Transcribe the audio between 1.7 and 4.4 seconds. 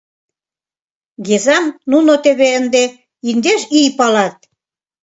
нуно теве ынде индеш ий палат.